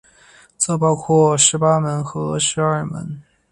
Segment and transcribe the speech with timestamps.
[0.57, 3.21] 则包括十八门和十二门。